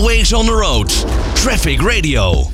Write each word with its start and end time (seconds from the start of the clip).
Always 0.00 0.32
on 0.32 0.46
the 0.46 0.52
road. 0.52 1.04
Traffic 1.34 1.80
Radio. 1.80 2.50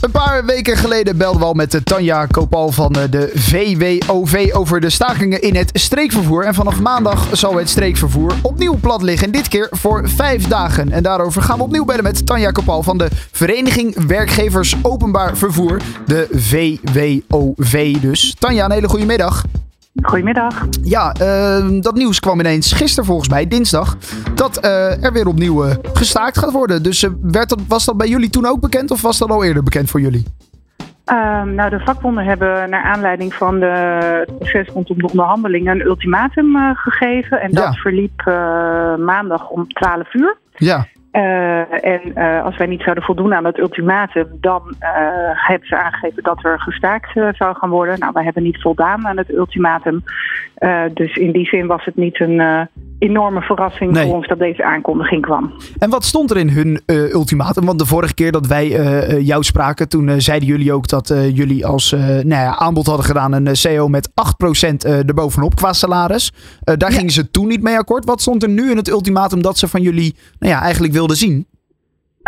Een 0.00 0.10
paar 0.10 0.44
weken 0.44 0.76
geleden 0.76 1.16
belden 1.16 1.40
we 1.40 1.46
al 1.46 1.54
met 1.54 1.80
Tanja 1.84 2.26
Kopal 2.26 2.70
van 2.70 2.94
eh, 2.94 3.10
de 3.10 3.30
VWOV 3.34 4.50
over 4.52 4.80
de 4.80 4.90
stakingen 4.90 5.42
in 5.42 5.56
het 5.56 5.70
streekvervoer. 5.72 6.44
En 6.44 6.54
vanaf 6.54 6.80
maandag 6.80 7.28
zal 7.32 7.56
het 7.56 7.68
streekvervoer 7.68 8.34
opnieuw 8.42 8.76
plat 8.80 9.02
liggen. 9.02 9.26
En 9.26 9.32
dit 9.32 9.48
keer 9.48 9.68
voor 9.70 10.08
vijf 10.08 10.48
dagen. 10.48 10.92
En 10.92 11.02
daarover 11.02 11.42
gaan 11.42 11.58
we 11.58 11.64
opnieuw 11.64 11.84
bellen 11.84 12.02
met 12.02 12.26
Tanja 12.26 12.50
Kopal 12.50 12.82
van 12.82 12.98
de 12.98 13.08
Vereniging 13.32 14.06
Werkgevers 14.06 14.74
Openbaar 14.82 15.36
Vervoer. 15.36 15.80
De 16.06 16.28
VWOV 16.30 17.96
dus. 17.96 18.34
Tanja, 18.38 18.64
een 18.64 18.70
hele 18.70 18.88
goede 18.88 19.06
middag. 19.06 19.44
Goedemiddag. 20.02 20.66
Ja, 20.82 21.14
uh, 21.20 21.80
dat 21.80 21.94
nieuws 21.94 22.20
kwam 22.20 22.40
ineens 22.40 22.72
gisteren 22.72 23.04
volgens 23.04 23.28
mij, 23.28 23.48
dinsdag, 23.48 23.96
dat 24.34 24.64
uh, 24.64 25.04
er 25.04 25.12
weer 25.12 25.26
opnieuw 25.26 25.66
uh, 25.66 25.74
gestaakt 25.92 26.38
gaat 26.38 26.52
worden. 26.52 26.82
Dus 26.82 27.08
werd 27.22 27.48
dat, 27.48 27.60
was 27.68 27.84
dat 27.84 27.96
bij 27.96 28.08
jullie 28.08 28.30
toen 28.30 28.46
ook 28.46 28.60
bekend 28.60 28.90
of 28.90 29.02
was 29.02 29.18
dat 29.18 29.30
al 29.30 29.44
eerder 29.44 29.62
bekend 29.62 29.90
voor 29.90 30.00
jullie? 30.00 30.24
Ehm, 31.04 31.54
nou, 31.54 31.70
de 31.70 31.80
vakbonden 31.80 32.24
hebben 32.24 32.70
naar 32.70 32.82
aanleiding 32.82 33.34
van 33.34 33.60
de, 33.60 33.66
het 34.26 34.38
proces 34.38 34.68
rondom 34.68 34.98
de 34.98 35.08
onderhandelingen 35.10 35.74
een 35.74 35.86
ultimatum 35.86 36.74
gegeven. 36.74 37.40
En 37.40 37.50
dat 37.50 37.64
ja. 37.64 37.72
verliep 37.72 38.22
maandag 38.98 39.48
om 39.48 39.68
12 39.68 40.14
uur. 40.14 40.36
Ja. 40.56 40.86
Uh, 41.16 41.84
en 41.84 42.00
uh, 42.14 42.44
als 42.44 42.56
wij 42.56 42.66
niet 42.66 42.82
zouden 42.82 43.04
voldoen 43.04 43.34
aan 43.34 43.44
het 43.44 43.58
ultimatum, 43.58 44.28
dan 44.40 44.62
uh, 44.80 44.88
hebben 45.32 45.68
ze 45.68 45.76
aangegeven 45.76 46.22
dat 46.22 46.44
er 46.44 46.60
gestaakt 46.60 47.10
zou 47.12 47.56
gaan 47.56 47.70
worden. 47.70 47.98
Nou, 47.98 48.12
wij 48.12 48.24
hebben 48.24 48.42
niet 48.42 48.60
voldaan 48.60 49.06
aan 49.06 49.16
het 49.16 49.32
ultimatum. 49.32 50.02
dus 50.92 51.16
in 51.16 51.32
die 51.32 51.46
zin 51.46 51.66
was 51.66 51.84
het 51.84 51.96
niet 51.96 52.20
een 52.20 52.68
enorme 52.98 53.40
verrassing 53.40 53.92
nee. 53.92 54.04
voor 54.04 54.14
ons 54.14 54.28
dat 54.28 54.38
deze 54.38 54.64
aankondiging 54.64 55.22
kwam. 55.22 55.52
En 55.78 55.90
wat 55.90 56.04
stond 56.04 56.30
er 56.30 56.36
in 56.36 56.48
hun 56.48 56.80
ultimatum? 56.86 57.64
Want 57.64 57.78
de 57.78 57.86
vorige 57.86 58.14
keer 58.14 58.32
dat 58.32 58.46
wij 58.46 58.68
jou 59.22 59.42
spraken, 59.42 59.88
toen 59.88 60.20
zeiden 60.20 60.48
jullie 60.48 60.72
ook 60.72 60.88
dat 60.88 61.08
jullie 61.32 61.66
als 61.66 61.90
nou 61.90 62.28
ja, 62.28 62.56
aanbod 62.56 62.86
hadden 62.86 63.04
gedaan 63.04 63.32
een 63.32 63.48
CO 63.62 63.88
met 63.88 64.10
8% 64.10 64.88
erbovenop 64.88 65.54
qua 65.54 65.72
salaris. 65.72 66.32
daar 66.64 66.90
ja. 66.90 66.96
gingen 66.96 67.12
ze 67.12 67.30
toen 67.30 67.48
niet 67.48 67.62
mee 67.62 67.76
akkoord. 67.76 68.04
Wat 68.04 68.20
stond 68.20 68.42
er 68.42 68.48
nu 68.48 68.70
in 68.70 68.76
het 68.76 68.88
ultimatum 68.88 69.42
dat 69.42 69.58
ze 69.58 69.68
van 69.68 69.82
jullie 69.82 70.16
nou 70.38 70.52
ja, 70.52 70.60
eigenlijk 70.60 70.92
wilden 70.92 71.16
zien? 71.16 71.46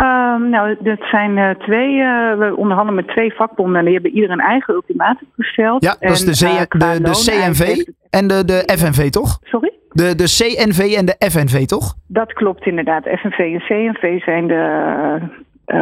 Um, 0.01 0.49
nou, 0.49 0.75
dat 0.79 0.99
zijn 1.11 1.37
uh, 1.37 1.49
twee. 1.49 1.95
Uh, 1.95 2.37
we 2.37 2.53
onderhandelen 2.55 3.05
met 3.05 3.07
twee 3.07 3.33
vakbonden 3.33 3.75
en 3.75 3.83
die 3.83 3.93
hebben 3.93 4.11
ieder 4.11 4.29
een 4.29 4.39
eigen 4.39 4.73
ultimatum 4.73 5.27
gesteld. 5.35 5.83
Ja, 5.83 5.95
dat 5.99 6.11
is 6.11 6.39
de, 6.39 6.45
uh, 6.45 6.59
de, 6.67 7.01
de 7.01 7.11
CNV 7.11 7.83
en 8.09 8.27
de, 8.27 8.45
de 8.45 8.77
FNV, 8.77 9.09
toch? 9.09 9.39
Sorry? 9.41 9.78
De, 9.99 10.15
de 10.15 10.29
CNV 10.39 10.79
en 10.97 11.05
de 11.05 11.15
FNV, 11.29 11.65
toch? 11.65 11.93
Dat 12.07 12.33
klopt 12.33 12.65
inderdaad. 12.65 13.03
FNV 13.03 13.39
en 13.39 13.61
CNV 13.67 14.23
zijn 14.23 14.47
de 14.47 15.19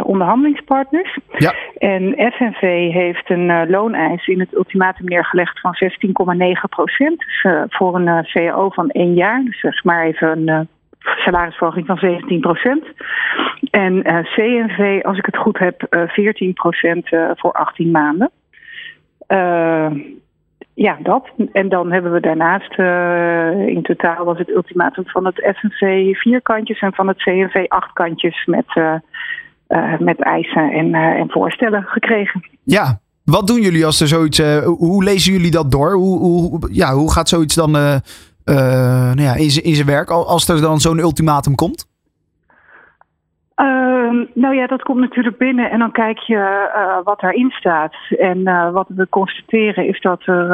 onderhandelingsparters. 0.04 1.18
Ja. 1.38 1.54
En 1.78 2.32
FNV 2.34 2.92
heeft 2.92 3.30
een 3.30 3.70
looneis 3.70 4.28
in 4.28 4.40
het 4.40 4.56
ultimatum 4.56 5.06
neergelegd 5.06 5.59
van 5.59 5.76
16,9 5.84 6.70
procent. 6.70 7.18
Dus 7.18 7.46
voor 7.70 7.96
een 7.96 8.26
CAO 8.26 8.70
van 8.70 8.90
één 8.90 9.14
jaar. 9.14 9.44
Dus 9.44 9.59
zeg 9.59 9.84
maar 9.84 10.06
even 10.06 10.48
een 10.48 10.68
salarisverhoging 11.00 11.86
van 11.86 11.98
17 11.98 12.40
procent. 12.40 12.84
En 13.72 13.94
uh, 13.94 14.18
CNV, 14.24 15.00
als 15.04 15.18
ik 15.18 15.26
het 15.26 15.38
goed 15.38 15.58
heb, 15.59 15.88
uh, 15.90 16.08
14 16.08 16.54
procent 16.54 17.12
uh, 17.12 17.31
voor 17.36 17.52
18 17.52 17.92
maanden. 17.92 18.31
Ja, 20.80 20.97
dat. 21.03 21.30
En 21.52 21.70
dan 21.70 21.92
hebben 21.92 22.11
we 22.11 22.20
daarnaast, 22.20 22.78
in 23.75 23.81
totaal 23.81 24.25
was 24.25 24.38
het 24.38 24.50
ultimatum 24.50 25.08
van 25.08 25.25
het 25.25 25.56
FNV 25.56 26.14
vier 26.16 26.42
kantjes 26.42 26.80
en 26.80 26.94
van 26.94 27.08
het 27.08 27.17
CNV 27.17 27.66
acht 27.67 27.94
kantjes 27.94 28.45
met, 28.45 28.66
met 30.00 30.22
eisen 30.22 30.72
en, 30.72 30.94
en 30.94 31.30
voorstellen 31.30 31.84
gekregen. 31.84 32.50
Ja, 32.64 33.00
wat 33.23 33.47
doen 33.47 33.61
jullie 33.61 33.86
als 33.86 34.02
er 34.02 34.08
zoiets, 34.08 34.42
hoe 34.66 35.03
lezen 35.03 35.34
jullie 35.34 35.52
dat 35.52 35.72
door? 35.72 35.94
Hoe, 35.94 36.19
hoe, 36.19 36.69
ja, 36.72 36.94
hoe 36.94 37.12
gaat 37.12 37.29
zoiets 37.29 37.56
dan 37.56 37.72
nou 37.72 39.22
ja, 39.22 39.35
in 39.35 39.75
zijn 39.75 39.85
werk 39.88 40.09
als 40.09 40.50
er 40.50 40.62
dan 40.62 40.79
zo'n 40.79 41.00
ultimatum 41.00 41.56
komt? 41.56 41.88
Uh, 44.17 44.28
nou 44.33 44.55
ja, 44.55 44.67
dat 44.67 44.81
komt 44.81 45.00
natuurlijk 45.00 45.38
binnen 45.38 45.72
en 45.72 45.79
dan 45.79 45.91
kijk 45.91 46.19
je 46.19 46.69
uh, 46.75 46.97
wat 47.03 47.19
daarin 47.19 47.51
staat. 47.51 47.95
En 48.17 48.38
uh, 48.38 48.72
wat 48.72 48.88
we 48.95 49.07
constateren 49.09 49.88
is 49.88 50.01
dat 50.01 50.25
er 50.25 50.51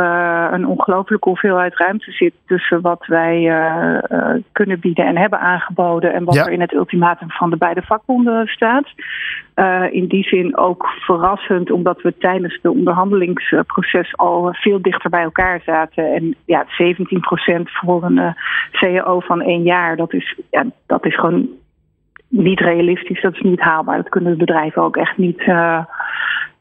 een 0.53 0.67
ongelooflijke 0.67 1.29
hoeveelheid 1.29 1.77
ruimte 1.77 2.11
zit 2.11 2.33
tussen 2.45 2.81
wat 2.81 3.05
wij 3.05 3.41
kunnen 4.51 4.79
bieden 4.79 5.05
en 5.05 5.17
hebben 5.17 5.39
aangeboden 5.39 6.13
en 6.13 6.23
wat 6.23 6.35
ja. 6.35 6.45
er 6.45 6.51
in 6.51 6.61
het 6.61 6.73
ultimatum 6.73 7.31
van 7.31 7.49
de 7.49 7.57
beide 7.57 7.81
vakbonden 7.81 8.47
staat. 8.47 8.87
in 9.91 10.07
die 10.07 10.23
zin 10.23 10.57
ook 10.57 10.87
verrassend, 10.87 11.71
omdat 11.71 12.01
we 12.01 12.17
tijdens 12.17 12.59
de 12.61 12.71
onderhandelingsproces 12.71 14.17
al 14.17 14.53
veel 14.53 14.81
dichter 14.81 15.09
bij 15.09 15.23
elkaar 15.23 15.61
zaten. 15.65 16.13
En 16.13 16.35
ja, 16.45 16.65
17% 16.65 16.67
voor 17.63 18.03
een 18.03 18.35
CAO 18.71 19.19
van 19.19 19.41
één 19.41 19.63
jaar, 19.63 19.95
dat 19.95 20.13
is, 20.13 20.39
ja, 20.49 20.65
dat 20.85 21.05
is 21.05 21.15
gewoon 21.15 21.47
niet 22.33 22.59
realistisch, 22.59 23.21
dat 23.21 23.33
is 23.33 23.41
niet 23.41 23.59
haalbaar. 23.59 23.97
Dat 23.97 24.09
kunnen 24.09 24.31
de 24.31 24.37
bedrijven 24.37 24.81
ook 24.81 24.97
echt 24.97 25.17
niet, 25.17 25.39
uh, 25.39 25.79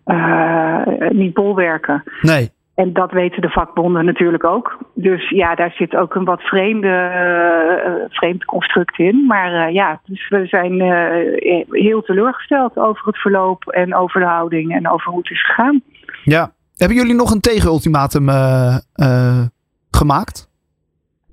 uh, 0.06 0.86
niet 1.10 1.34
bolwerken. 1.34 2.02
Nee. 2.20 2.50
En 2.74 2.92
dat 2.92 3.12
weten 3.12 3.42
de 3.42 3.48
vakbonden 3.48 4.04
natuurlijk 4.04 4.44
ook. 4.44 4.78
Dus 4.94 5.30
ja, 5.30 5.54
daar 5.54 5.70
zit 5.70 5.96
ook 5.96 6.14
een 6.14 6.24
wat 6.24 6.40
vreemde, 6.40 6.88
uh, 6.88 8.04
vreemd 8.08 8.44
construct 8.44 8.98
in. 8.98 9.24
Maar 9.26 9.72
ja, 9.72 10.00
dus 10.04 10.28
we 10.28 10.46
zijn 10.46 10.80
heel 11.70 12.02
teleurgesteld 12.02 12.76
over 12.76 13.06
het 13.06 13.18
verloop 13.18 13.68
en 13.68 13.94
over 13.94 14.20
de 14.20 14.26
houding 14.26 14.74
en 14.74 14.90
over 14.90 15.10
hoe 15.10 15.20
het 15.20 15.30
is 15.30 15.46
gegaan. 15.46 15.82
Ja. 16.24 16.52
Hebben 16.76 16.96
jullie 16.96 17.14
nog 17.14 17.30
een 17.30 17.40
tegenultimatum 17.40 18.28
gemaakt? 19.90 20.51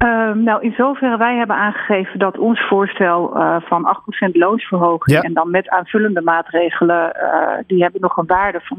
Uh, 0.05 0.31
nou, 0.33 0.63
in 0.63 0.73
zoverre 0.77 1.17
wij 1.17 1.35
hebben 1.35 1.55
aangegeven 1.55 2.19
dat 2.19 2.37
ons 2.37 2.67
voorstel 2.67 3.37
uh, 3.37 3.55
van 3.59 3.97
8% 4.27 4.31
loonsverhoging 4.31 5.17
ja. 5.17 5.21
en 5.23 5.33
dan 5.33 5.51
met 5.51 5.69
aanvullende 5.69 6.21
maatregelen, 6.21 7.15
uh, 7.15 7.57
die 7.67 7.81
hebben 7.81 8.01
nog 8.01 8.17
een 8.17 8.25
waarde 8.25 8.59
van 8.63 8.77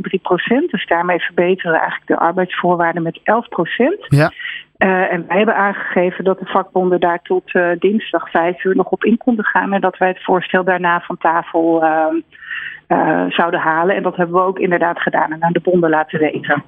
3%. 0.63 0.71
Dus 0.71 0.87
daarmee 0.87 1.21
verbeteren 1.21 1.73
we 1.73 1.79
eigenlijk 1.79 2.07
de 2.07 2.19
arbeidsvoorwaarden 2.19 3.03
met 3.03 3.19
11%. 3.19 3.23
Ja. 4.09 4.33
en 4.79 5.27
wij 5.27 5.37
hebben 5.37 5.57
aangegeven 5.57 6.25
dat 6.25 6.39
de 6.39 6.47
vakbonden 6.47 7.01
daar 7.01 7.23
tot 7.23 7.53
dinsdag 7.79 8.31
5 8.31 8.65
uur 8.65 8.77
nog 8.77 8.91
op 8.91 9.05
in 9.05 9.17
konden 9.17 9.45
gaan 9.45 9.73
en 9.73 9.81
dat 9.81 9.99
wij 9.99 10.09
het 10.09 10.25
voorstel 10.25 10.65
daarna 10.65 11.01
van 11.01 11.19
tafel 11.19 11.85
zouden 13.29 13.61
halen. 13.61 13.97
En 13.97 14.03
dat 14.03 14.17
hebben 14.17 14.37
we 14.37 14.47
ook 14.47 14.59
inderdaad 14.59 15.01
gedaan 15.01 15.33
en 15.33 15.43
aan 15.43 15.53
de 15.53 15.61
bonden 15.61 15.91
laten 15.91 16.19
weten. 16.19 16.65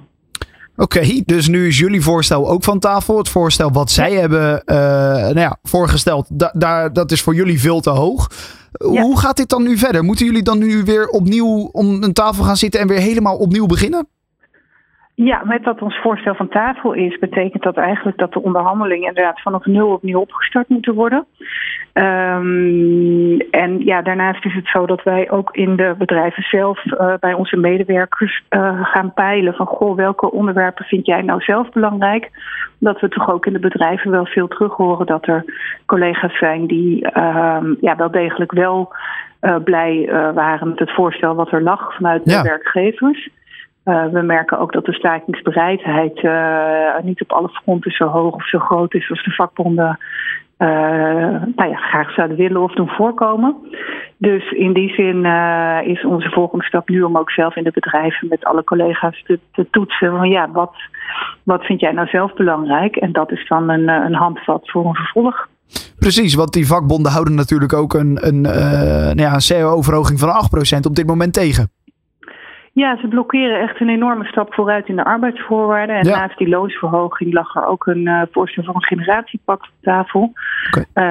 Oké, 0.75 0.97
okay, 0.97 1.23
dus 1.25 1.47
nu 1.47 1.67
is 1.67 1.79
jullie 1.79 2.01
voorstel 2.01 2.49
ook 2.49 2.63
van 2.63 2.79
tafel. 2.79 3.17
Het 3.17 3.29
voorstel 3.29 3.71
wat 3.71 3.91
zij 3.91 4.11
hebben 4.11 4.61
uh, 4.65 4.75
nou 5.21 5.39
ja, 5.39 5.57
voorgesteld, 5.63 6.39
da 6.39 6.53
daar, 6.57 6.93
dat 6.93 7.11
is 7.11 7.21
voor 7.21 7.35
jullie 7.35 7.59
veel 7.59 7.79
te 7.79 7.89
hoog. 7.89 8.27
Ja. 8.91 9.01
Hoe 9.01 9.19
gaat 9.19 9.37
dit 9.37 9.49
dan 9.49 9.63
nu 9.63 9.77
verder? 9.77 10.03
Moeten 10.03 10.25
jullie 10.25 10.43
dan 10.43 10.57
nu 10.57 10.83
weer 10.83 11.07
opnieuw 11.07 11.69
om 11.71 12.03
een 12.03 12.13
tafel 12.13 12.43
gaan 12.43 12.55
zitten 12.55 12.81
en 12.81 12.87
weer 12.87 12.99
helemaal 12.99 13.37
opnieuw 13.37 13.65
beginnen? 13.65 14.07
Ja, 15.15 15.41
met 15.43 15.63
dat 15.63 15.81
ons 15.81 15.99
voorstel 16.01 16.35
van 16.35 16.49
tafel 16.49 16.93
is, 16.93 17.19
betekent 17.19 17.63
dat 17.63 17.77
eigenlijk 17.77 18.17
dat 18.17 18.33
de 18.33 18.41
onderhandelingen 18.41 19.07
inderdaad 19.07 19.41
vanaf 19.41 19.65
nul 19.65 19.89
opnieuw 19.89 20.19
opgestart 20.19 20.69
moeten 20.69 20.93
worden. 20.93 21.25
Um, 21.93 23.39
en 23.39 23.79
ja, 23.85 24.01
daarnaast 24.01 24.45
is 24.45 24.53
het 24.53 24.67
zo 24.67 24.85
dat 24.85 25.03
wij 25.03 25.31
ook 25.31 25.55
in 25.55 25.75
de 25.75 25.95
bedrijven 25.97 26.43
zelf 26.43 26.85
uh, 26.85 27.13
bij 27.19 27.33
onze 27.33 27.57
medewerkers 27.57 28.43
uh, 28.49 28.83
gaan 28.83 29.13
peilen 29.13 29.53
van 29.53 29.65
goh, 29.65 29.95
welke 29.95 30.31
onderwerpen 30.31 30.85
vind 30.85 31.05
jij 31.05 31.21
nou 31.21 31.41
zelf 31.41 31.69
belangrijk? 31.69 32.31
Dat 32.79 32.99
we 32.99 33.07
toch 33.07 33.29
ook 33.29 33.45
in 33.45 33.53
de 33.53 33.59
bedrijven 33.59 34.11
wel 34.11 34.25
veel 34.25 34.47
terug 34.47 34.73
horen 34.73 35.05
dat 35.05 35.27
er 35.27 35.45
collega's 35.85 36.37
zijn 36.37 36.67
die 36.67 37.05
uh, 37.17 37.57
ja, 37.81 37.95
wel 37.95 38.11
degelijk 38.11 38.51
wel 38.51 38.93
uh, 39.41 39.55
blij 39.63 40.09
waren 40.33 40.69
met 40.69 40.79
het 40.79 40.91
voorstel 40.91 41.35
wat 41.35 41.51
er 41.51 41.63
lag 41.63 41.95
vanuit 41.95 42.25
de 42.25 42.41
werkgevers. 42.41 43.29
Uh, 43.85 44.05
we 44.05 44.21
merken 44.21 44.59
ook 44.59 44.71
dat 44.71 44.85
de 44.85 44.93
stakingsbereidheid 44.93 46.23
uh, 46.23 46.99
niet 47.01 47.21
op 47.21 47.31
alle 47.31 47.49
fronten 47.49 47.91
zo 47.91 48.07
hoog 48.07 48.35
of 48.35 48.47
zo 48.47 48.59
groot 48.59 48.93
is 48.93 49.09
als 49.09 49.23
de 49.23 49.31
vakbonden 49.31 49.99
uh, 50.63 50.69
nou 51.55 51.69
ja, 51.69 51.77
graag 51.77 52.13
zouden 52.13 52.37
willen 52.37 52.61
of 52.61 52.73
doen 52.73 52.87
voorkomen. 52.87 53.55
Dus 54.17 54.51
in 54.51 54.73
die 54.73 54.93
zin 54.93 55.25
is 55.85 56.05
onze 56.05 56.29
volgende 56.29 56.65
stap 56.65 56.89
nu 56.89 57.01
om 57.01 57.17
ook 57.17 57.31
zelf 57.31 57.55
in 57.55 57.63
de 57.63 57.71
bedrijven 57.71 58.27
met 58.27 58.43
alle 58.43 58.63
collega's 58.63 59.23
te, 59.25 59.39
te 59.51 59.67
toetsen 59.71 60.11
van 60.17 60.29
ja, 60.29 60.51
wat, 60.51 60.73
wat 61.43 61.63
vind 61.63 61.79
jij 61.79 61.91
nou 61.91 62.07
zelf 62.07 62.33
belangrijk? 62.33 62.95
En 62.95 63.11
dat 63.11 63.31
is 63.31 63.47
dan 63.47 63.69
een, 63.69 63.87
een 63.87 64.13
handvat 64.13 64.69
voor 64.69 64.85
een 64.85 64.95
vervolg. 64.95 65.47
Precies, 65.99 66.35
want 66.35 66.53
die 66.53 66.67
vakbonden 66.67 67.11
houden 67.11 67.35
natuurlijk 67.35 67.73
ook 67.73 67.93
een, 67.93 68.27
een, 68.27 68.41
nou 68.41 69.21
ja, 69.21 69.33
een 69.33 69.47
CO-verhoging 69.47 70.19
van 70.19 70.29
8% 70.75 70.87
op 70.87 70.95
dit 70.95 71.07
moment 71.07 71.33
tegen. 71.33 71.71
Ja, 72.75 72.97
ze 72.97 73.07
blokkeren 73.07 73.59
echt 73.61 73.79
een 73.81 73.89
enorme 73.89 74.25
stap 74.25 74.53
vooruit 74.53 74.87
in 74.87 74.95
de 74.95 75.03
arbeidsvoorwaarden. 75.03 75.95
En 75.95 76.07
Ja. 76.07 76.19
naast 76.19 76.37
die 76.37 76.47
loonsverhoging 76.49 77.33
lag 77.33 77.55
er 77.55 77.65
ook 77.65 77.85
een 77.85 78.07
eh 78.07 78.21
voorstel 78.31 78.63
voor 78.63 78.75
een 78.75 78.83
generatiepact 78.83 79.61
op 79.67 79.73
tafel. 79.81 80.31
Eh, 80.93 81.03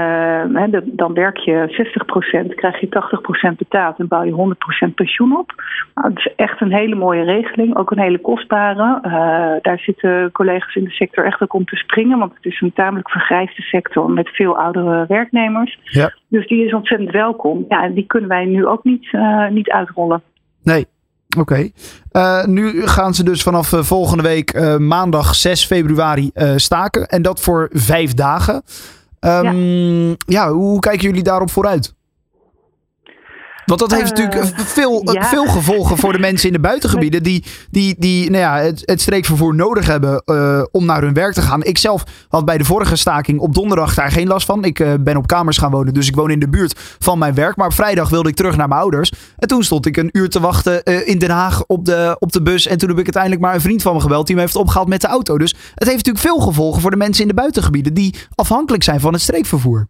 de- 0.71 0.83
dan 0.87 1.15
werk 1.15 1.37
je 1.37 1.65
60%, 1.69 2.55
krijg 2.55 2.81
je 2.81 2.89
80% 2.89 3.59
betaald 3.59 3.99
en 3.99 4.09
bouw 4.09 4.23
je 4.23 4.33
100% 4.33 4.95
pensioen 4.95 5.37
op. 5.39 5.53
Nou, 5.95 6.09
dat 6.09 6.19
is 6.27 6.33
echt 6.37 6.61
een 6.61 6.73
hele 6.73 6.95
mooie 6.95 7.23
regeling, 7.25 7.77
ook 7.77 7.91
een 7.91 7.99
hele 8.01 8.19
kostbare. 8.21 8.99
Eh, 9.03 9.63
daar 9.63 9.79
zitten 9.79 10.33
collega's 10.33 10.75
in 10.75 10.85
de 10.85 10.91
sector 10.91 11.25
echt 11.25 11.43
ook 11.43 11.53
om 11.55 11.65
te 11.65 11.77
springen, 11.77 12.19
want 12.19 12.35
het 12.35 12.45
is 12.45 12.61
een 12.61 12.73
tamelijk 12.73 13.11
vergrijsde 13.11 13.63
sector 13.63 14.11
met 14.11 14.29
veel 14.29 14.59
oudere 14.59 15.05
werknemers. 15.09 15.79
Ja. 15.83 16.13
Dus 16.29 16.47
die 16.47 16.65
is 16.65 16.75
ontzettend 16.75 17.11
welkom. 17.11 17.65
Ja, 17.69 17.83
en 17.83 17.95
die 17.95 18.07
kunnen 18.07 18.29
wij 18.29 18.45
nu 18.45 18.67
ook 18.67 18.85
niet, 18.85 19.13
niet 19.51 19.71
uitrollen. 19.71 20.23
Nee. 20.63 20.87
Oké. 21.39 21.71
Eh, 22.11 22.45
nu 22.45 22.87
gaan 22.87 23.15
ze 23.15 23.25
dus 23.25 23.43
vanaf 23.43 23.73
eh, 23.73 23.83
volgende 23.83 24.23
week 24.23 24.51
eh, 24.51 24.77
maandag 24.77 25.35
6 25.35 25.67
februari 25.67 26.31
staken. 26.57 27.07
En 27.07 27.23
dat 27.23 27.41
voor 27.41 27.69
vijf 27.73 28.15
dagen. 28.15 28.63
Ehm, 29.21 30.09
ja. 30.09 30.51
hoe 30.51 30.81
kijken 30.81 31.07
jullie 31.09 31.23
daarop 31.23 31.51
vooruit? 31.51 31.95
Want 33.67 33.81
dat 33.81 33.91
heeft 33.91 34.13
Eh, 34.13 34.25
natuurlijk 34.25 34.61
veel, 34.61 35.13
ja. 35.13 35.25
veel 35.25 35.47
gevolgen 35.47 35.99
voor 35.99 36.13
de 36.13 36.19
mensen 36.29 36.47
in 36.47 36.53
de 36.53 36.61
buitengebieden. 36.61 37.23
die, 37.23 37.45
die, 37.71 37.95
die 37.99 38.31
nou 38.31 38.43
ja, 38.43 38.65
het, 38.65 38.83
het 38.85 39.01
streekvervoer 39.01 39.55
nodig 39.55 39.87
hebben 39.87 40.23
eh, 40.25 40.63
om 40.71 40.85
naar 40.85 41.03
hun 41.03 41.15
werk 41.15 41.33
te 41.33 41.43
gaan. 41.43 41.63
Ik 41.63 41.79
zelf 41.79 42.05
had 42.29 42.45
bij 42.45 42.59
de 42.59 42.65
vorige 42.65 42.97
staking 42.97 43.41
op 43.41 43.55
donderdag 43.55 43.95
daar 43.95 44.11
geen 44.11 44.27
last 44.27 44.47
van. 44.47 44.65
Ik 44.65 44.81
eh, 44.81 44.93
ben 45.01 45.17
op 45.17 45.27
kamers 45.27 45.59
gaan 45.59 45.71
wonen, 45.71 45.95
dus 45.95 46.09
ik 46.09 46.15
woon 46.15 46.31
in 46.31 46.39
de 46.39 46.49
buurt 46.49 46.81
van 46.99 47.19
mijn 47.19 47.35
werk. 47.35 47.57
Maar 47.57 47.67
op 47.67 47.73
vrijdag 47.73 48.09
wilde 48.09 48.29
ik 48.29 48.35
terug 48.35 48.57
naar 48.57 48.69
mijn 48.69 48.81
ouders. 48.81 49.13
En 49.39 49.49
toen 49.49 49.63
stond 49.63 49.87
ik 49.87 49.97
een 49.97 50.09
uur 50.13 50.29
te 50.29 50.41
wachten 50.41 50.83
eh, 50.83 51.09
in 51.09 51.19
Den 51.19 51.31
Haag 51.31 51.65
op 51.67 51.85
de, 51.85 52.17
op 52.19 52.33
de 52.33 52.43
bus. 52.43 52.67
En 52.67 52.79
toen 52.79 52.89
heb 52.89 52.99
ik 52.99 53.05
uiteindelijk 53.05 53.43
maar 53.43 53.55
een 53.55 53.61
vriend 53.61 53.83
van 53.83 53.95
me 53.95 54.01
gebeld 54.01 54.27
die 54.27 54.35
me 54.35 54.41
heeft 54.41 54.57
opgehaald 54.57 54.89
met 54.89 55.01
de 55.01 55.07
auto. 55.07 55.39
Dus 55.39 55.51
het 55.75 55.89
heeft 55.89 56.07
natuurlijk 56.07 56.25
veel 56.25 56.39
gevolgen 56.41 56.81
voor 56.81 56.91
de 56.91 56.97
mensen 56.97 57.23
in 57.23 57.29
de 57.29 57.35
buitengebieden 57.35 57.95
die 57.95 58.15
afhankelijk 58.35 58.83
zijn 58.83 59.01
van 59.01 59.13
het 59.13 59.23
streekvervoer. 59.23 59.89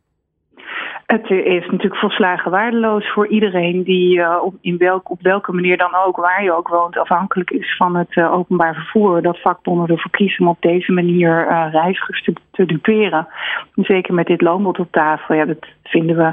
Het 1.13 1.31
is 1.31 1.67
natuurlijk 1.67 1.97
volslagen 1.97 2.51
waardeloos 2.51 3.13
voor 3.13 3.27
iedereen 3.27 3.83
die 3.83 4.21
eh, 4.21 4.45
in 4.61 4.77
welk, 4.77 5.11
op 5.11 5.23
welke 5.23 5.53
manier 5.53 5.77
dan 5.77 5.95
ook, 6.07 6.17
waar 6.17 6.43
je 6.43 6.53
ook 6.53 6.69
woont, 6.69 6.99
afhankelijk 6.99 7.51
is 7.51 7.77
van 7.77 7.97
het 7.97 8.17
eh, 8.17 8.33
openbaar 8.33 8.75
vervoer. 8.75 9.23
Dat 9.23 9.41
vakbonden 9.41 9.89
ervoor 9.89 10.11
kiezen 10.11 10.41
om 10.41 10.49
op 10.49 10.61
deze 10.61 10.93
manier 10.93 11.47
eh, 11.47 11.67
reizigers 11.73 12.23
te, 12.23 12.33
te 12.51 12.67
duperen. 12.67 13.29
Zeker 13.75 14.15
met 14.15 14.27
dit 14.27 14.41
loonbod 14.41 14.79
op 14.79 14.89
tafel, 14.91 15.35
ja, 15.35 15.45
dat 15.45 15.67
vinden 15.83 16.17
we 16.17 16.33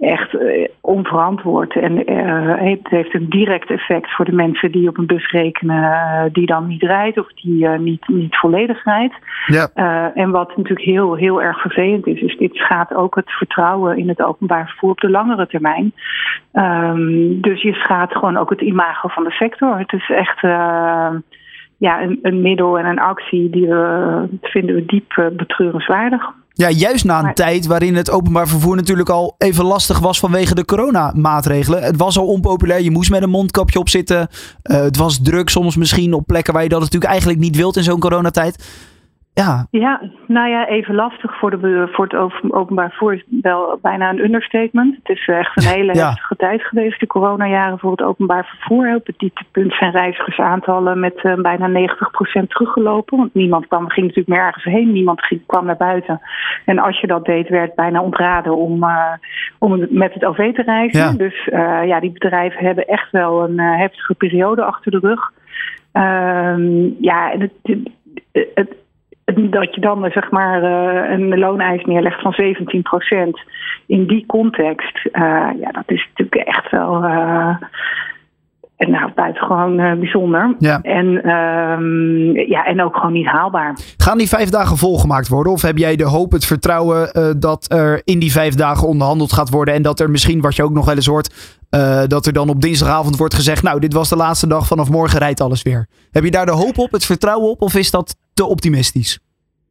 echt 0.00 0.34
eh, 0.34 0.68
onverantwoord. 0.80 1.76
En 1.76 2.04
eh, 2.04 2.70
het 2.70 2.88
heeft 2.88 3.14
een 3.14 3.28
direct 3.28 3.70
effect 3.70 4.14
voor 4.14 4.24
de 4.24 4.32
mensen 4.32 4.72
die 4.72 4.88
op 4.88 4.98
een 4.98 5.06
bus 5.06 5.30
rekenen 5.30 5.92
eh, 5.92 6.22
die 6.32 6.46
dan 6.46 6.66
niet 6.66 6.82
rijdt 6.82 7.18
of 7.18 7.32
die 7.32 7.68
niet, 7.68 8.08
niet 8.08 8.36
volledig 8.36 8.84
rijdt. 8.84 9.14
Ja. 9.46 9.70
En 10.14 10.30
wat 10.30 10.56
natuurlijk 10.56 10.86
heel, 10.86 11.14
heel 11.14 11.42
erg 11.42 11.60
vervelend 11.60 12.06
is, 12.06 12.20
is 12.20 12.36
dit 12.36 12.54
schaadt 12.54 12.94
ook 12.94 13.14
het 13.14 13.30
vertrouwen 13.30 13.98
in 13.98 14.08
het 14.08 14.22
openbaar 14.22 14.66
vervoer 14.66 14.90
op 14.90 15.00
de 15.00 15.10
langere 15.10 15.46
termijn. 15.46 15.92
Um, 16.52 17.40
dus 17.40 17.62
je 17.62 17.72
schaadt 17.72 18.12
gewoon 18.12 18.36
ook 18.36 18.50
het 18.50 18.60
imago 18.60 19.08
van 19.08 19.24
de 19.24 19.30
sector. 19.30 19.78
Het 19.78 19.92
is 19.92 20.10
echt 20.10 20.42
uh, 20.42 21.10
ja, 21.76 22.02
een, 22.02 22.18
een, 22.22 22.40
middel 22.40 22.78
en 22.78 22.86
een 22.86 22.98
actie 22.98 23.50
die 23.50 23.66
we 23.66 24.26
vinden 24.42 24.74
we 24.74 24.84
diep 24.84 25.32
betreurenswaardig. 25.36 26.32
Ja, 26.56 26.70
juist 26.70 27.04
na 27.04 27.18
een 27.18 27.24
maar... 27.24 27.34
tijd 27.34 27.66
waarin 27.66 27.94
het 27.94 28.10
openbaar 28.10 28.48
vervoer 28.48 28.76
natuurlijk 28.76 29.08
al 29.08 29.34
even 29.38 29.64
lastig 29.64 29.98
was 29.98 30.18
vanwege 30.18 30.54
de 30.54 30.64
coronamaatregelen. 30.64 31.82
Het 31.82 31.96
was 31.96 32.18
al 32.18 32.26
onpopulair, 32.26 32.82
je 32.82 32.90
moest 32.90 33.10
met 33.10 33.22
een 33.22 33.30
mondkapje 33.30 33.78
op 33.78 33.88
zitten. 33.88 34.28
Uh, 34.62 34.76
het 34.80 34.96
was 34.96 35.18
druk 35.22 35.48
soms 35.48 35.76
misschien 35.76 36.12
op 36.12 36.26
plekken 36.26 36.52
waar 36.52 36.62
je 36.62 36.68
dat 36.68 36.80
natuurlijk 36.80 37.10
eigenlijk 37.10 37.40
niet 37.40 37.56
wilt 37.56 37.76
in 37.76 37.82
zo'n 37.82 38.00
coronatijd. 38.00 38.64
Ja. 39.34 39.66
ja, 39.70 40.00
nou 40.26 40.48
ja, 40.48 40.66
even 40.68 40.94
lastig 40.94 41.38
voor, 41.38 41.50
de, 41.50 41.88
voor 41.92 42.04
het 42.04 42.52
openbaar 42.52 42.88
vervoer 42.88 43.14
is 43.14 43.24
wel 43.42 43.78
bijna 43.82 44.10
een 44.10 44.24
understatement. 44.24 44.96
Het 45.02 45.16
is 45.16 45.26
echt 45.26 45.56
een 45.56 45.72
hele 45.78 45.94
ja. 45.94 46.06
heftige 46.06 46.36
tijd 46.36 46.62
geweest, 46.62 47.00
de 47.00 47.06
coronajaren 47.06 47.78
voor 47.78 47.90
het 47.90 48.02
openbaar 48.02 48.44
vervoer. 48.44 48.94
Op 48.94 49.06
het 49.06 49.18
dieptepunt 49.18 49.72
zijn 49.72 49.90
reizigersaantallen 49.90 51.00
met 51.00 51.24
uh, 51.24 51.34
bijna 51.34 51.88
90% 52.42 52.46
teruggelopen. 52.48 53.18
Want 53.18 53.34
niemand 53.34 53.66
kwam, 53.66 53.88
ging 53.88 54.06
natuurlijk 54.06 54.36
meer 54.36 54.46
ergens 54.46 54.64
heen, 54.64 54.92
niemand 54.92 55.24
ging, 55.24 55.46
kwam 55.46 55.64
naar 55.64 55.76
buiten. 55.76 56.20
En 56.64 56.78
als 56.78 57.00
je 57.00 57.06
dat 57.06 57.24
deed, 57.24 57.48
werd 57.48 57.74
bijna 57.74 58.02
ontraden 58.02 58.56
om, 58.56 58.82
uh, 58.82 59.12
om 59.58 59.86
met 59.90 60.14
het 60.14 60.24
OV 60.24 60.54
te 60.54 60.62
reizen. 60.62 61.00
Ja. 61.00 61.12
Dus 61.12 61.46
uh, 61.46 61.86
ja, 61.86 62.00
die 62.00 62.12
bedrijven 62.12 62.64
hebben 62.64 62.86
echt 62.86 63.10
wel 63.10 63.44
een 63.44 63.58
heftige 63.58 64.14
periode 64.14 64.64
achter 64.64 64.90
de 64.90 64.98
rug. 64.98 65.32
ja, 67.00 67.30
het, 67.38 67.52
het, 67.62 67.88
het 68.54 68.82
dat 69.24 69.74
je 69.74 69.80
dan 69.80 70.10
zeg 70.10 70.30
maar 70.30 70.62
uh, 70.62 71.10
een 71.10 71.38
looneis 71.38 71.84
neerlegt 71.84 72.20
van 72.20 72.34
17% 72.42 72.46
in 73.86 74.06
die 74.06 74.26
context, 74.26 74.98
uh, 75.04 75.48
ja, 75.60 75.70
dat 75.70 75.90
is 75.90 76.08
natuurlijk 76.14 76.48
echt 76.48 76.70
wel 76.70 77.02
uh, 78.78 78.88
nou, 78.88 79.12
buitengewoon 79.14 79.76
bijzonder. 79.76 80.54
Ja. 80.58 80.80
En, 80.82 81.30
um, 81.30 82.36
ja, 82.36 82.64
en 82.64 82.82
ook 82.82 82.96
gewoon 82.96 83.12
niet 83.12 83.26
haalbaar. 83.26 83.78
Gaan 83.96 84.18
die 84.18 84.28
vijf 84.28 84.48
dagen 84.48 84.76
volgemaakt 84.76 85.28
worden? 85.28 85.52
Of 85.52 85.62
heb 85.62 85.78
jij 85.78 85.96
de 85.96 86.04
hoop, 86.04 86.32
het 86.32 86.44
vertrouwen 86.44 87.10
dat 87.40 87.72
er 87.72 88.00
in 88.04 88.18
die 88.18 88.32
vijf 88.32 88.54
dagen 88.54 88.88
onderhandeld 88.88 89.32
gaat 89.32 89.50
worden 89.50 89.74
en 89.74 89.82
dat 89.82 90.00
er 90.00 90.10
misschien, 90.10 90.40
wat 90.40 90.56
je 90.56 90.62
ook 90.62 90.72
nog 90.72 90.84
wel 90.84 90.94
eens 90.94 91.06
hoort, 91.06 91.58
dat 92.06 92.26
er 92.26 92.32
dan 92.32 92.48
op 92.48 92.60
dinsdagavond 92.60 93.16
wordt 93.16 93.34
gezegd, 93.34 93.62
nou, 93.62 93.80
dit 93.80 93.92
was 93.92 94.08
de 94.08 94.16
laatste 94.16 94.46
dag, 94.46 94.66
vanaf 94.66 94.90
morgen 94.90 95.18
rijdt 95.18 95.40
alles 95.40 95.62
weer. 95.62 95.86
Heb 96.10 96.24
je 96.24 96.30
daar 96.30 96.46
de 96.46 96.52
hoop 96.52 96.78
op, 96.78 96.92
het 96.92 97.04
vertrouwen 97.04 97.50
op, 97.50 97.62
of 97.62 97.74
is 97.74 97.90
dat 97.90 98.16
te 98.34 98.46
optimistisch? 98.46 99.18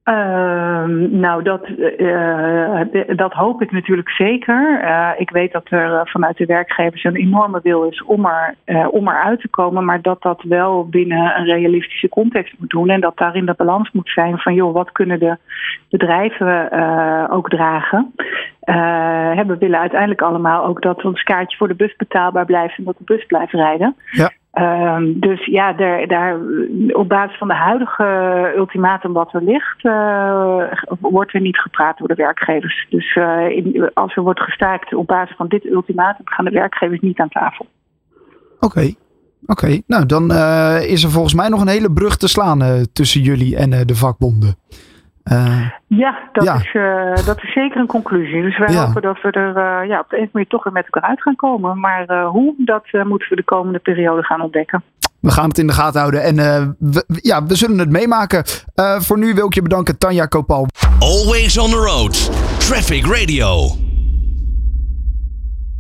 Uh, 0.06 0.84
nou, 1.10 1.44
dat, 1.44 1.68
uh, 1.98 2.82
dat 3.16 3.34
hoop 3.34 3.62
ik 3.62 3.72
natuurlijk 3.72 4.10
zeker. 4.10 4.84
Uh, 4.84 5.10
ik 5.18 5.30
weet 5.30 5.52
dat 5.52 5.72
er 5.72 6.10
vanuit 6.10 6.38
de 6.38 6.46
werkgevers 6.46 7.04
een 7.04 7.16
enorme 7.16 7.60
wil 7.64 7.84
is 7.84 8.04
om, 8.04 8.26
er, 8.26 8.56
om 8.90 9.08
eruit 9.08 9.40
te 9.42 9.48
komen, 9.50 9.86
maar 9.86 10.02
dat 10.02 10.22
dat 10.22 10.42
wel 10.42 10.88
binnen 10.88 11.38
een 11.38 11.46
realistische 11.46 12.10
context 12.10 12.54
moet 12.60 12.70
doen 12.70 12.90
en 12.90 13.02
dat 13.02 13.18
daarin 13.18 13.46
de 13.46 13.54
balans 13.58 13.92
moet 13.92 14.10
zijn 14.10 14.38
van, 14.38 14.54
joh, 14.54 14.74
wat 14.74 14.92
kunnen 14.92 15.20
de 15.20 15.38
bedrijven 15.90 16.72
ook 17.30 17.50
dragen? 17.50 18.14
we 19.48 19.56
willen 19.60 19.80
uiteindelijk 19.80 20.22
allemaal 20.22 20.66
ook 20.66 20.82
dat 20.82 21.06
ons 21.06 21.24
kaartje 21.24 21.58
voor 21.58 21.68
de 21.68 21.76
bus 21.76 21.96
betaalbaar 21.96 22.46
blijft 22.46 22.78
en 22.78 22.84
dat 22.84 22.98
de 22.98 23.04
bus 23.04 23.26
blijft 23.26 23.54
rijden. 23.54 23.96
Ja. 24.12 24.32
Um, 24.60 25.20
dus 25.20 25.46
ja, 25.46 25.74
daar, 26.08 26.40
op 26.92 27.10
basis 27.10 27.38
van 27.38 27.48
de 27.48 27.54
huidige 27.54 28.54
ultimatum 28.56 29.14
wat 29.14 29.34
er 29.34 29.44
ligt, 29.44 29.84
uh, 29.84 30.64
wordt 31.00 31.34
er 31.34 31.42
niet 31.42 31.58
gepraat 31.58 31.98
door 31.98 32.08
de 32.08 32.16
werkgevers. 32.16 32.88
Dus 32.90 33.16
in, 33.50 33.92
als 33.94 34.16
er 34.16 34.24
wordt 34.24 34.40
gestaakt 34.40 34.94
op 34.94 35.08
basis 35.08 35.36
van 35.36 35.48
dit 35.48 35.66
ultimatum, 35.66 36.28
gaan 36.28 36.46
de 36.46 36.52
werkgevers 36.52 37.00
niet 37.00 37.20
aan 37.20 37.30
tafel. 37.30 37.66
Oké. 38.60 38.94
Oké, 39.46 39.82
nou 39.88 40.06
dan 40.06 40.32
uh, 40.32 40.78
is 40.82 41.04
er 41.04 41.10
volgens 41.10 41.34
mij 41.34 41.50
nog 41.50 41.62
een 41.62 41.68
hele 41.68 41.94
brug 41.94 42.18
te 42.18 42.28
slaan 42.28 42.86
tussen 42.94 43.22
jullie 43.22 43.56
en 43.56 43.70
de 43.70 43.96
vakbonden. 43.96 44.56
Uh, 45.32 45.70
ja, 45.88 46.30
dat, 46.32 46.44
ja. 46.44 46.56
Is, 46.56 46.74
uh, 46.74 47.26
dat 47.26 47.44
is 47.44 47.54
zeker 47.54 47.80
een 47.80 47.88
conclusie. 47.88 48.42
Dus 48.42 48.58
wij 48.58 48.74
ja. 48.74 48.86
hopen 48.86 49.02
dat 49.02 49.22
we 49.22 49.32
er 49.32 49.82
uh, 49.82 49.90
ja, 49.90 50.00
op 50.00 50.10
de 50.10 50.18
een 50.18 50.30
manier 50.32 50.48
toch 50.48 50.64
weer 50.64 50.74
met 50.74 50.86
elkaar 50.90 51.10
uit 51.10 51.22
gaan 51.22 51.36
komen. 51.36 51.80
Maar 51.80 52.24
hoe, 52.24 52.54
dat 52.58 52.86
moeten 52.92 53.30
we 53.30 53.36
de 53.36 53.44
komende 53.44 53.80
periode 53.80 54.24
gaan 54.24 54.42
ontdekken. 54.42 54.84
We 55.20 55.32
gaan 55.32 55.50
het 55.50 55.58
in 55.58 55.68
de 55.68 55.74
gaten 55.74 56.00
houden 56.00 56.24
en 56.24 56.36
we, 56.80 57.04
ja, 57.22 57.46
we 57.46 57.56
zullen 57.56 57.78
het 57.78 57.90
meemaken. 57.90 58.44
voor 58.98 59.18
nu 59.18 59.34
wil 59.34 59.46
ik 59.46 59.54
je 59.54 59.62
bedanken, 59.62 59.98
Tanja 59.98 60.26
Kopal. 60.26 60.68
Always 61.00 61.58
on 61.58 61.70
the 61.70 61.76
road. 61.76 62.32
Traffic 62.60 63.06
Radio. 63.06 63.93